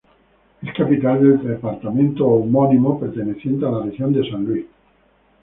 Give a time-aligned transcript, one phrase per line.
[0.63, 4.65] Es capital del departamento homónimo, perteneciente a la región de Saint-Louis.